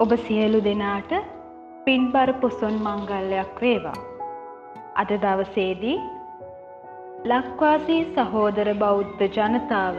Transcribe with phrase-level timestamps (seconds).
[0.00, 1.10] ඔබ සියලු දෙනාට
[1.84, 3.98] පින්බර පොසොන් මංගල්ලයක් වේවා.
[4.96, 5.96] අද දවසේදී
[7.24, 9.98] ලක්වාසී සහෝදර බෞද්ධ ජනතාව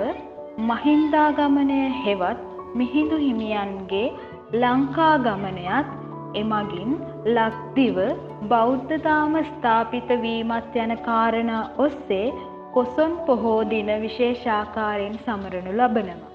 [0.69, 2.41] මහින්දාගමනය හෙවත්
[2.75, 4.07] මිහිඳු හිමියන්ගේ
[4.55, 5.93] ලංකා ගමනයත්
[6.36, 6.91] එමගින්
[7.29, 8.02] ලක්දිව
[8.47, 12.27] බෞද්ධතාම ස්ථාපිත වීමත් යන කාරණා ඔස්සේ
[12.73, 16.30] පොසොන් පොහෝ දින විශේෂාකාරයෙන් සමරනු ලබනවා.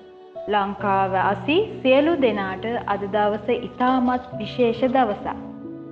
[0.49, 5.39] ලංකාව අසි සියලු දෙනාට අද දවස ඉතාමත් විශේෂ දවසක්.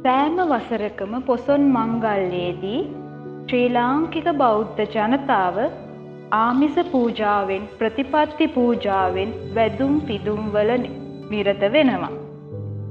[0.02, 2.82] සෑම වසරකම පොසොන් මංගල්ලයේදී
[3.46, 5.56] ශ්‍රී ලාංකික බෞද්ධ ජනතාව
[6.34, 10.70] ආමිස පූජාවෙන් ප්‍රතිපත්ති පූජාවෙන් වැදුම් පිදුම්වල
[11.30, 12.12] නිරත වෙනවා.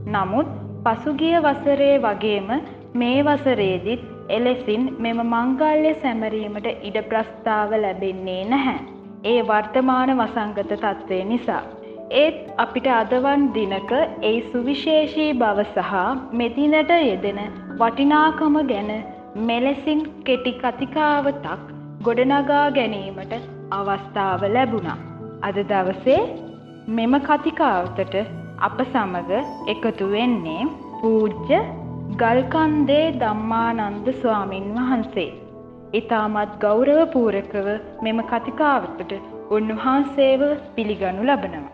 [0.07, 0.49] නමුත්
[0.85, 2.49] පසුගිය වසරේ වගේම
[2.93, 9.02] මේ වසරේදිත් එලෙසින් මෙම මංගල්‍ය සැමරීමට ඉඩ ප්‍රස්ථාව ලැබෙන්නේ නැහැ.
[9.23, 11.61] ඒ වර්තමාන වසංගත තත්ත්වය නිසා.
[12.13, 15.93] ඒත් අපිට අදවන් දිනක ඒ සුවිශේෂී බව සහ
[16.33, 17.39] මෙදිනට යෙදෙන
[17.79, 18.91] වටිනාකම ගැන
[19.41, 21.69] මෙලෙසින් කෙටි කතිකාවතක්
[22.01, 23.33] ගොඩනගා ගැනීමට
[23.71, 24.97] අවස්ථාව ලැබුණා.
[25.41, 26.21] අද දවසේ
[26.89, 28.15] මෙම කතිකාවතට
[28.59, 29.31] අප සමග
[29.67, 30.67] එකතු වෙන්නේ
[31.01, 31.61] පූජ්‍ය
[32.17, 35.42] ගල්කන්දේ දම්මානන්ද ස්වාමින් වහන්සේ.
[35.93, 37.67] ඉතාමත් ගෞරවපූරකව
[38.03, 39.11] මෙම කතිකාවතට
[39.51, 40.41] උන්වහන්සේව
[40.75, 41.73] පිළිගනු ලබනවා.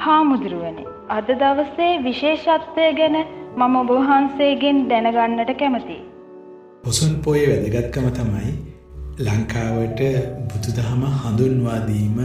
[0.00, 3.16] හාමුදුරුවනේ අද දවසේ විශේෂත්වය ගැන
[3.56, 6.02] මම ඔබවහන්සේගෙන් දැනගන්නට කැමතියි.
[6.84, 8.52] පොසොන් පොය වැදගත්කම තමයි
[9.20, 10.00] ලංකාවට
[10.50, 12.18] බුදුදහම හඳුන්වාදීම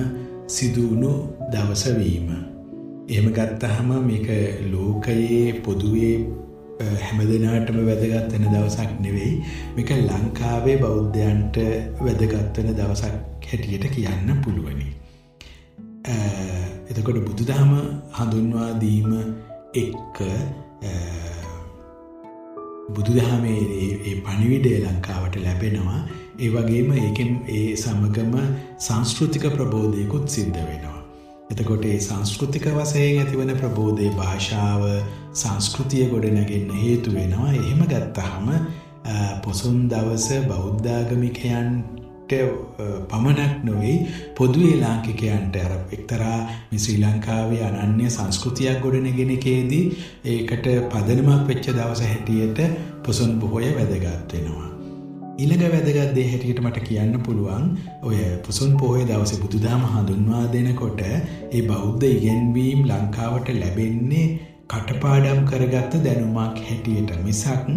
[0.47, 1.13] සිදුවුණු
[1.51, 2.29] දවසවීම.
[3.09, 4.27] එහෙම ගත්තහම මේක
[4.71, 6.44] ලෝකයේ පොදුවේ
[6.79, 9.33] හැම දෙනාටම වැදගත් වෙන දවසක් නෙවෙයි
[9.75, 11.57] මේක ලංකාවේ බෞද්ධයන්ට
[11.99, 13.13] වැදගත් වෙන දවසක්
[13.45, 14.89] හැටියට කියන්න පුළුවනි.
[16.89, 17.71] එතකොට බුදුදහම
[18.11, 19.11] හඳුන්වා දීම
[19.75, 20.19] එක්ක
[22.89, 26.01] බුදුදහමේ ඒ පණිවිඩය ලංකාවට ලැබෙනවා
[26.39, 28.35] ඒ වගේම ඒකෙන් ඒ සමගම
[28.79, 30.94] සංස්කෘතික ප්‍රබෝධයකුත් සිද්ධ වෙනවා.
[31.49, 34.83] එතකොට ඒ සංස්කෘතික වසයෙන් ඇතිවන ප්‍රබෝධය භාෂාව
[35.33, 37.51] සංස්කෘතිය ගොඩනැගෙන්න හේතු වෙනවා.
[37.53, 38.47] එහෙම ගත්තහම
[39.43, 42.33] පොසුන් දවස බෞද්ධාගමිකයන්ට
[43.07, 43.97] පමණක් නොවෙයි
[44.35, 45.55] පොදුවේ ලාංකිකයන්ට.
[45.57, 46.37] අර එක්තරා
[46.75, 49.83] ශ්‍රී ලංකාවේ අනන්‍ය සංස්කෘතියක් ගොඩනගෙනකේදී
[50.27, 52.63] ඒකට පදනමක් වෙච්ච දවස හැටියට
[53.03, 54.39] පොසොන් බොහෝය වැදගත්
[55.35, 55.41] වෙනවා.
[55.41, 61.61] ඊළඟ වැදගත් දේ හැටියට මට කියන්න පුළුවන් ඔය පුසුන් පොහොය දවසේ බුදුදහම හඳුන්වා දෙනකොට ඒ
[61.61, 67.69] බෞද්ධ ඉගැන්වීම් ලංකාවට ලැබෙන්නේ කටපාඩම් කරගත්ත දැනුමක් හැටියට මිසක්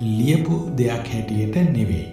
[0.00, 2.06] ලියපු දෙයක් හැටියට නෙවෙයි.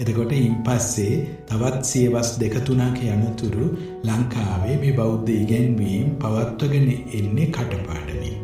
[0.00, 8.36] එතකොට ඉන් පස්සේ තවත් සියවස් දෙක තුනක් යනතුරු ලංකාවේ මේ බෞද්ධ ඉගැන්වීම් පවත්වගෙන එන්නේ කටපාඩමින්.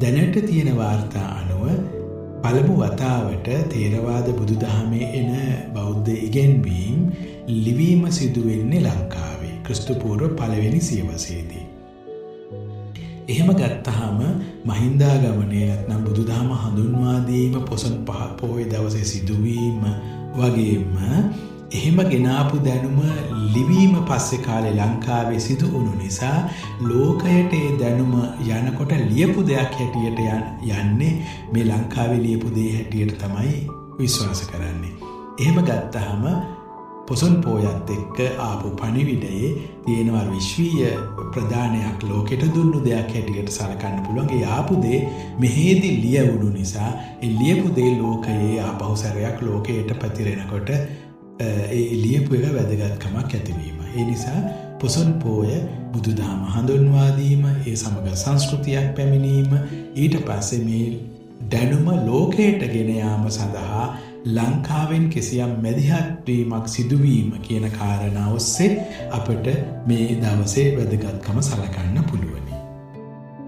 [0.00, 1.99] දැනට තියෙන වාර්තා අනුව
[2.42, 5.30] පළමු වතාවට තේරවාද බුදුදහමේ එන
[5.74, 6.98] බෞද්ධ ඉගැන්වීම්
[7.56, 11.64] ලිවීම සිදුවෙන්නේ ලංකාවේ ක්‍රිස්තුපූර්ව පළවෙනි සියවසේදී.
[13.28, 14.18] එහෙම ගත්තහම
[14.64, 19.84] මහින්දාගමනය නැත්නම් බුදුදහම හඳුන්වාදීම පොසන් පහ පෝය දවසේ සිදුවීම
[20.34, 20.96] වගේම
[21.70, 22.98] එහෙම ගෙනාපු දැනුම
[23.54, 26.38] ලිවීම පස්සෙ කාලේ ලංකාවේ සිදු වුණු නිසා
[26.82, 28.14] ලෝකයට ඒ දැනුම
[28.58, 30.22] යනකොට ලියපු දෙයක් හැටියට
[30.72, 31.12] යන්නේ
[31.52, 33.52] මේ ලංකාවේ ලියපු දේ හැටියට තමයි
[33.98, 34.94] විශ්වාස කරන්නේ.
[35.38, 36.24] එහෙම ගත්තහම
[37.08, 39.50] පොසොන් පෝයත් එක්ක ආපු පණිවිඩයේ
[39.84, 40.90] තියෙනවා විශ්වීය
[41.32, 45.00] ප්‍රධානයක් ලෝකෙට දුන්නු දෙයක් හැටියට සලකන්න පුළුවන්ගේ ආපු දේ
[45.40, 50.70] මෙහේදි ලියවුණු නිසා ඒ ලියපු දේ ලෝකයේ ආපහු සැරයක් ලෝකයට පැතිරෙනකොට
[51.40, 53.78] ඒ ලියපු එක වැදගත්කමක් ඇතිවීම.
[53.90, 54.40] ඒ නිසා
[54.80, 55.54] පොසොන් පෝය
[55.92, 59.50] බුදුදහම හඳුන්වාදීම ඒ සමඟ සංස්කෘතියක් පැමිණීම
[59.96, 60.86] ඊට පස්සේ මේ
[61.50, 63.84] දැනුම ලෝකයට ගෙනයාම සඳහා
[64.28, 68.72] ලංකාවෙන් කිසියම් මැදිහත්වීමක් සිදුවීම කියන කාරණා ඔස්සේ
[69.10, 69.46] අපට
[69.86, 72.54] මේ දවසේ වැදගත්කම සලකන්න පුළුවනි.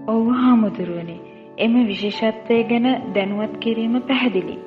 [0.07, 1.19] ඔව් හාමුදුරුවනේ
[1.57, 4.57] එම විශේෂත්වය ගැන දැනුවත් කිරීම පැහැදිලි.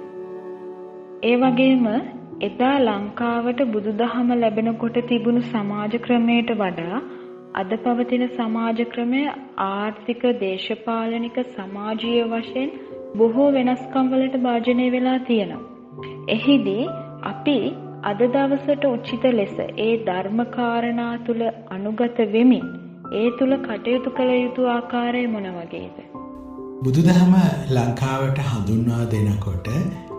[1.23, 1.85] ඒ වගේම
[2.41, 6.99] එදා ලංකාවට බුදුදහම ලැබෙනකොට තිබුණු සමාජ ක්‍රමයට වඩා
[7.55, 9.23] අද පවතින සමාජ ක්‍රමය
[9.59, 12.75] ආර්ථික දේශපාලනික සමාජීය වශයෙන්
[13.17, 15.63] බොහෝ වෙනස්කම් වලට භාජනය වෙලා තියෙනවා.
[16.29, 16.85] එහිදී
[17.23, 17.59] අපි
[18.03, 21.41] අද දවසට උචිත ලෙස ඒ ධර්මකාරණා තුල
[21.71, 22.67] අනුගත වෙමින්
[23.15, 25.97] ඒ තුල කටයුතු කළ යුතු ආකාරය මොන වගේද?
[26.83, 27.35] බුදුදහම
[27.71, 29.73] ලංකාවට හඳුන්වා දෙනකොට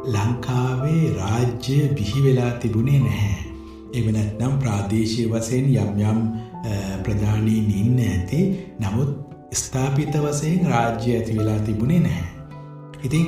[0.06, 3.44] ලංකාවේ රාජ්‍ය බිහි වෙලා තිබුණේ නැහැ.
[3.94, 6.20] එවනැත්නම් ප්‍රාදේශය වසයෙන් යම් යම්
[7.04, 8.42] ප්‍රධානීන් ඉන්න ඇති
[8.80, 9.12] නමුත්
[9.54, 12.28] ස්ථාපිත වසයෙන් රාජ්‍ය ඇති වෙලා තිබුණේ නැහැ.
[13.04, 13.28] ඉතින්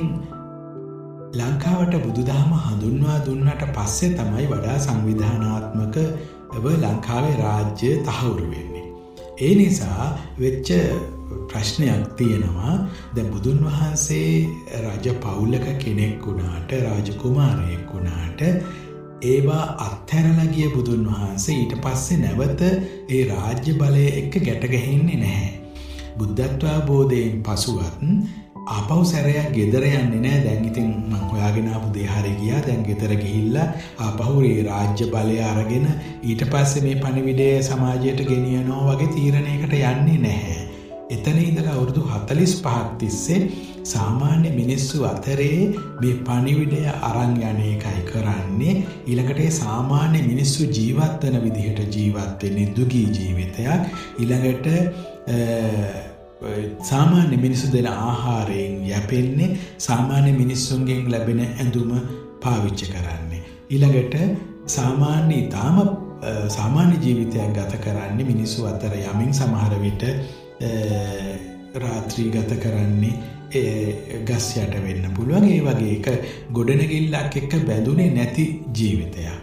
[1.34, 5.96] ලංකාවට බුදුදහම හඳුන්වා දුන්නට පස්සේ තමයි වඩා සංවිධානාත්මක
[6.78, 8.86] ලංකාවේ රාජ්‍ය තහවුරු වෙන්නේ.
[9.38, 10.06] ඒ නිසා
[10.40, 10.70] වෙච්ච
[11.50, 12.74] ප්‍රශ්නයක් තියෙනවා
[13.14, 14.32] ද බුදුන් වහන්සේ
[14.82, 18.40] රජ පවුලක කෙනෙක් වුණාට රාජකුමාරයෙක් වුණාට
[19.22, 22.62] ඒවා අත්හැරලගිය බුදුන් වහන්සේ ඊට පස්සේ නැවත
[23.08, 25.50] ඒ රාජ්‍ය බලය එක්ක ගැටගහෙන්නේ නැහැ.
[26.18, 28.00] බුද්ධත්වාබෝධයෙන් පසුවත්
[28.68, 33.14] ආපහු සැරයක් ගෙදර යන්නේ නෑ දැන් ඉතින් මං හොයාගෙන ආපු දේ හරිය ගියා දැන් ගෙදර
[33.16, 33.68] ගිහිල්ලා
[33.98, 35.86] ආපහු ඒ රාජ්‍ය බලය අරගෙන
[36.22, 40.69] ඊට පස්සේ මේ පණිවිඩය සමාජයට ගෙනියනවා වගේ තීරණයකට යන්නේ නැහැ.
[41.10, 43.40] එතන ඉඳලා අවුරුදු 45ක් තිස්සේ
[43.84, 45.60] සාමාන්‍ය මිනිස්සු අතරේ
[46.00, 48.74] මේ පණිවිඩය අරන් යන එකයි කරන්නේ
[49.06, 53.82] ඊළඟට සාමාන්‍ය මිනිස්සු ජීවත් වෙන විදිහට ජීවත් වෙන්නේ දුගී ජීවිතයක්
[54.20, 54.68] ඊළඟට
[56.82, 59.48] සාමාන්‍ය මිනිස්සු දෙන ආහාරයෙන් යැපෙන්නේ
[59.78, 61.90] සාමාන්‍ය මිනිස්සුන්ගෙන් ලැබෙන ඇඳුම
[62.44, 63.42] පාවිච්චි කරන්නේ.
[63.70, 64.14] ඊළඟට
[64.66, 65.76] සාමාන්‍ය ඉතාම
[66.48, 70.04] සාමාන්‍ය ජීවිතයක් ගත කරන්නේ මිනිස්සු අතර යමින් සමහර විට
[71.76, 73.14] රාත්‍රී ගත කරන්නේ
[74.24, 76.08] ගස් යට වෙන්න පුළුවන් ඒ වගේ එක
[76.52, 79.38] ගොඩනැගිල්ලක් එක්ක බැඳුනේ නැති ජීවිතයක්.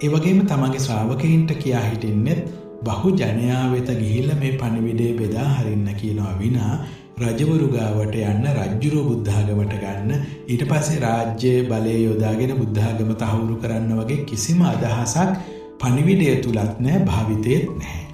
[0.00, 2.40] ඒ වගේම තමන්ගේ ශ්‍රාවකයින්ට කියා හිටින්නෙත්
[2.82, 6.74] බහු ජනයා වෙත ගිහිල්ලා මේ පණිවිඩය බෙදා හරින්න කියනවා විනා
[7.20, 10.12] රජවරු ගාවට යන්න රජ්ජුරුව බුද්ධාගමට ගන්න
[10.48, 15.36] ඊට පස්සේ රාජ්‍ය බලය යොදාගෙන බුද්ධාගම තහවුරු කරන්න වගේ කිසිම අදහසක්
[15.78, 18.11] පණිවිඩය තුලත් නැහැ භාවිතයේත් නැහැ.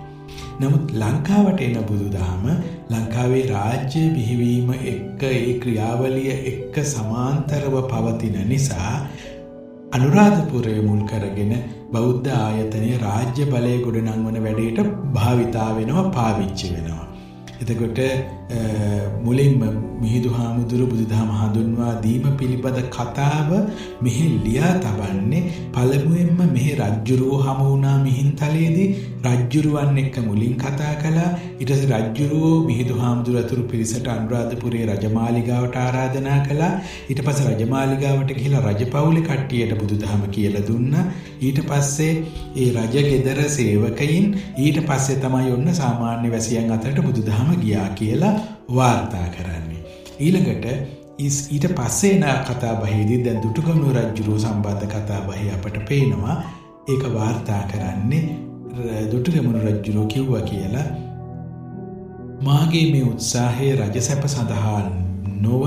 [0.60, 2.44] නමුත් ලංකාවට එන බුදුදහම
[2.90, 8.94] ලංකාවේ රාජ්‍ය බිහිවීම එක්ක ඒ ක්‍රියාවලිය එක්ක සමාන්තරව පවතින නිසා
[9.92, 11.52] අනුරාධපුරය මුල් කරගෙන
[11.92, 17.06] බෞද්ධ ආයතනය රාජ්‍ය බලය ගොඩනංවන වැඩේට භාවිතා වෙනවා පාවිච්චි වෙනවා.
[17.60, 18.00] එතකොට
[19.20, 19.60] මුලින්ම
[20.00, 23.50] මිහිදු හාමුදුරු බුදුදහම හඳුන්වා දීම පිළිබඳ කතාව
[24.02, 25.42] මෙහි ලියා තබන්නේ
[25.74, 28.88] පළමුුවෙන්ම මෙහි රජ්ජුරුවෝ හමු වුණා මිහින්තලයේදී
[29.26, 31.28] රජ්ජුරුවන් එක්ක මුලින් කතා කලා
[31.60, 36.72] ඉටස රජ්ජුරුවෝ මිහිදු හාමුදුර ඇතුරු පිරිසට අනුරාධපුරේ රජමාලිගාවට ආරාධනා කළා.
[37.10, 40.94] ඊට පස රජමාලිගාවට කියලා රජපවුලි කට්ටියට බුදුදහම කියල දුන්න.
[41.40, 42.12] ඊට පස්සේ
[42.56, 44.26] ඒ රජ ගෙදර සේවකයින්
[44.58, 48.34] ඊට පස්සේ තමයි ඔන්න සාමාන්‍ය වැසියන් අතරට බුදුදහම ගියා කියලා
[48.74, 49.82] වාර්තා කරන්නේ.
[50.20, 50.66] ඊළඟට
[51.20, 56.36] ඊට පස්සේන කතා බහිදී දැන් දුටුගමු රජ්ජුරුව සම්බන්ධ කතා බහි අපට පේනවා
[56.88, 58.22] ඒක වාර්තා කරන්නේ
[59.10, 60.86] දුටුගමුණු රජ්ජුරුව කිව්ව කියලා
[62.42, 64.80] මාගේ මේ උත්සාහය රජසැප සඳහා
[65.42, 65.64] නොව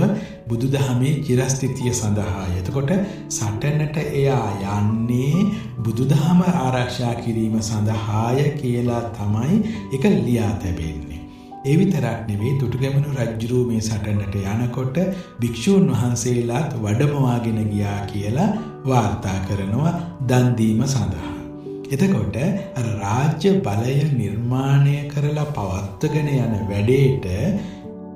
[0.48, 2.92] බුදුදහමේ චිරස්ථිතිය සඳහා එතකොට
[3.30, 5.46] සටනට එයා යන්නේ
[5.80, 9.56] බුදුදහම ආරක්ෂා කිරීම සඳහාය කියලා තමයි
[9.92, 11.11] එක ලියා තැබෙන්නේ.
[11.64, 14.96] ඒ විතරක් නෙවෙයි දුටුගැමුණු රජ්ජුරුව මේ සටනට යනකොට
[15.42, 18.48] භික්ෂූන් වහන්සේලාත් වඩමවාගෙන ගියා කියලා
[18.86, 19.92] වාර්තා කරනවා
[20.30, 21.34] දන්දීම සඳහා.
[21.92, 22.38] එතකොට
[22.96, 27.28] රාජ්‍ය බලය නිර්මාණය කරලා පවත්වගෙන යන වැඩේට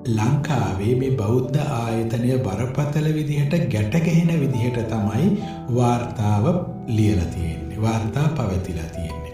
[0.08, 5.30] ලංකාවේ මේ බෞද්ධ ආයතනය බරපතල විදිහට ගැටගහෙන විදිහට තමයි
[5.72, 6.46] වාර්තාව
[6.90, 9.25] ලියල තියෙන්නේ වාර්තා පවතිලා තියෙන්නේ.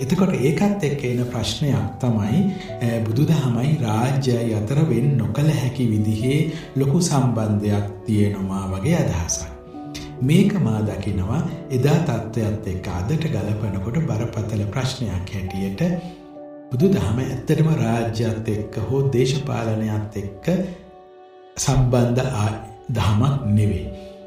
[0.00, 2.40] එතකොට ඒකත් එක්ක එන ප්‍රශ්නයක් තමයි
[3.06, 6.40] බුදුදහමයි රාජ්‍යයි අතර වෙන් නොකළ හැකි විදිහේ
[6.76, 9.50] ලොකු සම්බන්ධයක් තියෙනවා වගේ අදහසක්.
[10.22, 15.82] මේක මා දකිනවා එදා තත්ත්වයක්ත් එක්ක අදට ගලපනකොට බරපතල ප්‍රශ්නයක් හැටියට
[16.70, 20.46] බුදු දහම ඇත්තටම රාජ්‍යත් එක්ක හෝ දේශපාලනයත් එක්ක
[21.56, 22.22] සම්බන්ධ
[22.90, 23.86] දහමක් නෙවේ.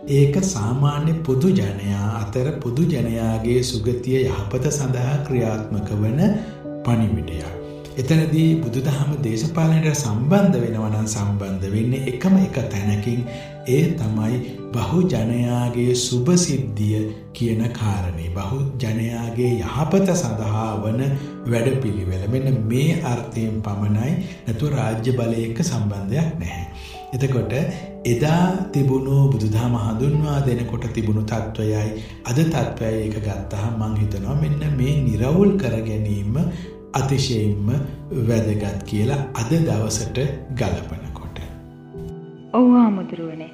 [0.10, 6.22] ඒක සාමාන්‍ය පොදු ජනයා අතර පොදු ජනයාගේ සුගතිය යහපත සඳහා ක්‍රියාත්මක වන
[6.86, 7.52] පණිවිඩයක්.
[7.98, 13.22] එතනදී බුදුදහම දේශපාලනයට සම්බන්ධ වෙනවනම් සම්බන්ධ වෙන්නේ එකම එක තැනකින්
[13.68, 14.38] ඒ තමයි
[14.74, 17.02] බහු ජනයාගේ සුභසිද්ධිය
[17.34, 21.02] කියන කාරණේ බහු ජනයාගේ යහපත සඳහා වන
[21.48, 24.14] වැඩ පිළිවෙල මෙන්න මේ අර්ථයෙන් පමණයි
[24.46, 26.66] නැතුව රාජ්‍ය බලයක සම්බන්ධයක් නැහැ.
[27.14, 27.54] එතකොට
[28.06, 28.42] එදා
[28.74, 31.86] තිබුණු බුදුදහම හඳුන්වා දෙනකොට තිබුණු තත්ත්වයයි
[32.26, 36.38] අද තත්ත්වය එක ගත්තහම් මං හිතනවා මෙන්න මේ නිරවුල් කර ගැනීම
[36.94, 37.68] අතිශයින්ම
[38.28, 40.18] වැදගත් කියලා අද දවසට
[40.54, 41.38] ගලපනකොට.
[42.54, 43.52] ඔව් හාමුදුරුවනේ.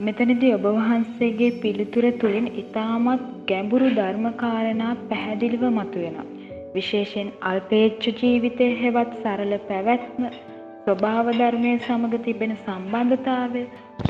[0.00, 6.30] මෙතනදී ඔබ වහන්සේගේ පිළිතුර තුළින් ඊටමත් ගැඹුරු ධර්මකාරණා පැහැදිලිව මතුවෙනවා.
[6.74, 10.26] විශේෂයෙන් අල්පේච්ඡ ජීවිතයේ හෙවත් සරල පැවැත්ම
[10.84, 13.60] ස්වභාව ධර්මය සමග තිබෙන සම්බන්ධතාවය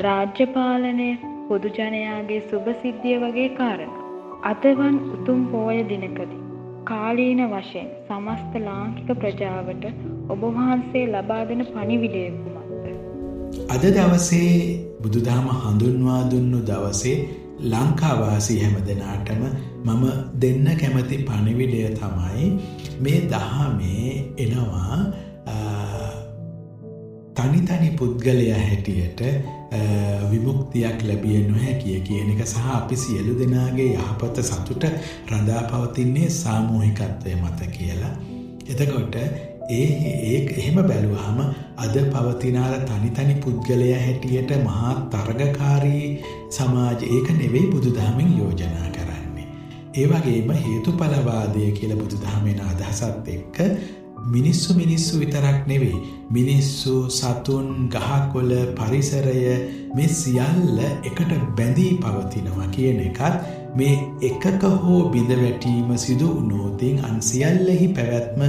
[0.01, 1.09] රාජ්‍ය පාලනය
[1.47, 4.05] පොදු ජනයාගේ සුභ සිද්ධිය වගේ කාරණා.
[4.43, 6.39] අදවන් උතුම් පෝය දිනකදී
[6.83, 9.85] කාලීන වශයෙන් සමස්ත ලාංකික ප්‍රජාවට
[10.29, 12.87] ඔබ වහන්සේ ලබා දෙන පණිවිඩය කුමක්ද?
[13.69, 14.55] අද දවසේ
[15.01, 17.17] බුදුදහම හඳුන්වා දුන්නු දවසේ
[17.65, 19.43] ලංකාවාසී හැම දෙනාටම
[19.87, 20.03] මම
[20.39, 22.49] දෙන්න කැමති පණිවිඩය තමයි
[23.01, 24.97] මේ දහමේ එනවා
[27.43, 29.21] තනි තනි පුද්ගලයා හැටියට
[30.31, 34.83] විමුක්තියක් ලැබිය නොහැකිය කියන එක සහ අපි සියලු දෙනාගේ යහපත සතුට
[35.31, 38.11] රඳා පවතින්නේ සාමූහිකත්වය මත කියලා.
[38.69, 39.87] එතකොට ඒ
[40.23, 41.39] ඒ එහෙම බැලුවහම
[41.77, 46.07] අද පවතිනාර තනි තනි පුද්ගලයා හැටියට මහා තරගකාරී
[46.49, 49.47] සමාජ ඒක නෙවෙයි බුදුදහමින් යෝජනා කරන්නේ.
[49.95, 53.59] ඒ වගේම හේතුඵලවාදය කියලා බුදුදහමෙන අදහසත් එක්ක
[54.25, 55.99] මිනිස්සු මිනිස්සු විතරක් නෙවෙයි
[56.31, 59.41] මිනිස්සු සතුන් ගහකොළ පරිසරය
[59.95, 63.43] මේ සියල්ල එකට බැඳී පවතිනවා කියන එකත්
[63.75, 68.41] මේ එකක හෝ බිඳ වැටීම සිදු වුණෝතින් අන් සියල්ලෙහි පැවැත්ම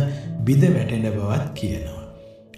[0.45, 2.05] බිඳ වැටෙන බවත් කියනවා.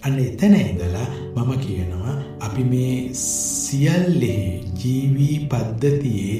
[0.03, 4.45] අන්න එතන ඉඳලා මම කියනවා අපි මේ සියල්ලෙහි
[4.75, 6.37] ජීවී පද්ධතියේ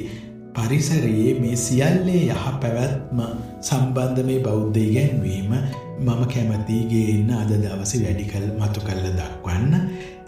[0.54, 3.20] පරිසරයේ මේ සියල්ලේ යහ පැවැත්ම
[3.62, 5.52] සම්බන්ධ මේ බෞද්ධ ඉගැන්වීම
[5.98, 9.74] මම කැමතියි ගේන්න අද දවසේ වැඩි කල මතු කරලා දක්වන්න.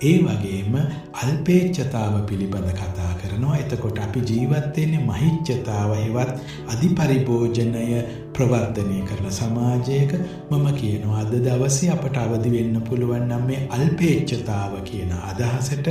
[0.02, 0.74] ඒ වගේම
[1.14, 3.58] අල්පේච්ඡතාව පිළිබඳ කතා කරනවා.
[3.62, 6.32] එතකොට අපි ජීවත් වෙන්නේ මහිච්ඡතාව හෙවත්
[6.72, 7.84] අධිපරිභෝජනය
[8.34, 10.12] ප්‍රවර්ධනය කරන සමාජයක
[10.50, 15.88] මම කියනවා අද දවසේ අපට අවදි වෙන්න පුළුවන් නම් මේ අල්පේච්ඡතාව කියන අදහසට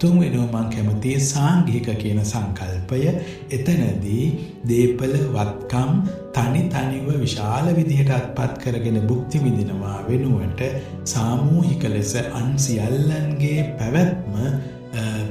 [0.00, 3.00] තුන්වෙනුව මං කැමති සාංගික කියන සංකල්පය
[3.50, 4.24] එතනදී
[4.64, 5.92] දේපල වත්කම්
[6.34, 10.62] තනි තනිව විශාල විදිහට අත්පත් කරගෙන බුක්ති විඳිනවා වෙනුවට
[11.06, 14.36] සාමූහික ලෙස අන් සියල්ලන්ගේ පැවැත්ම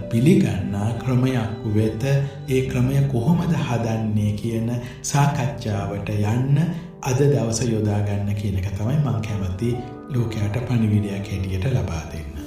[0.09, 2.03] පිළිගන්නා ක්‍රමයක් වෙත
[2.49, 4.69] ඒ ක්‍රමය කොහොමද හදන්නේ කියන
[5.03, 6.61] සාකච්ඡාවට යන්න
[7.03, 9.75] අද දවස යොදාගන්න කියන එක තමයි මං කැමති
[10.09, 12.38] ලෝකයට පණිවිඩයක් හැටියට ලබා දෙන්න.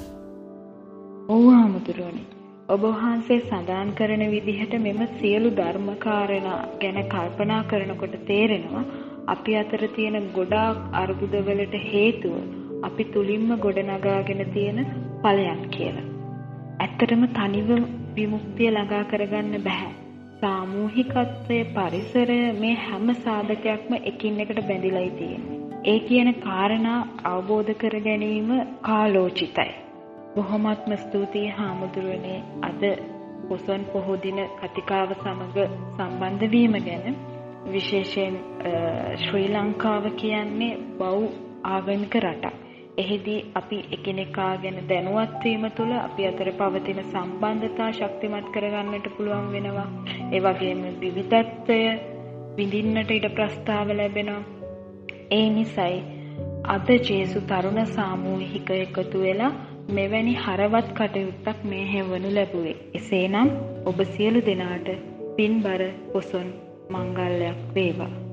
[1.25, 2.25] ඔව් හාමුදුරුවනේ.
[2.69, 8.83] ඔබ වහන්සේ සඳහන් කරන විදිහට මෙම සියලු ධර්මකාරණා ගැන කල්පනා කරනකොට තේරෙනවා
[9.27, 12.35] අපි අතර තියෙන ගොඩාක් අර්බුදවලට හේතුව
[12.83, 14.81] අපි තුලින්ම ගොඩනගාගෙන තියෙන
[15.23, 16.09] ඵලයක් කියලා.
[16.81, 17.71] ඇත්තටම තනිව
[18.17, 19.93] විමුක්තිය ළඟා කරගන්න බෑ.
[20.41, 25.63] සාමූහිකත්වයේ පරිසරය මේ හැම සාධකයක්ම එකින් එකට බැඳිලායි තියෙන්නේ.
[25.87, 29.73] ඒ කියන කාරණා අවබෝධ කර ගැනීම කාලෝචිතයි.
[30.35, 32.83] බොහොමත්ම ස්තුතියි හාමුදුරනේ අද
[33.49, 35.57] පොසොන් පොහෝ දින කතිකාව සමග
[35.97, 37.17] සම්බන්ධ වීම ගැන
[37.67, 38.37] විශේෂයෙන්
[39.19, 41.25] ශ්‍රී ලංකාව කියන්නේ බහු
[41.65, 42.55] ආගමික රටක්.
[42.99, 49.89] එහිදී අපි එකිනෙකා ගැන දැනුවත් වීම තුළ අපි අතර පවතින සම්බන්ධතා ශක්තිමත් කරගන්නට පුළුවන් වෙනවා.
[50.33, 51.79] ඒ වගේම විවිධත්වය
[52.57, 54.43] විඳින්නට ඉඩ ප්‍රස්තාව ලැබෙනවා.
[55.31, 55.99] ඒ නිසයි
[56.69, 59.53] අද ජේසු තරුණ සාමූහික එකතු වෙලා
[59.89, 62.77] මෙවැනි හරවත් කටයුත්තක් මේ හැවනු ලැබුවේ.
[62.95, 63.49] එසේනම්
[63.87, 64.89] ඔබ සියලු දෙනාට
[65.37, 66.53] පින්බර පොසොන්
[66.91, 68.32] මංගල්‍යයක් වේවා.